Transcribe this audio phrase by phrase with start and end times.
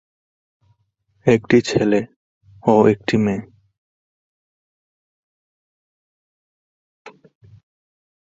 [1.25, 1.99] একটি ছেলে
[2.63, 3.41] ও একটি মেয়ে।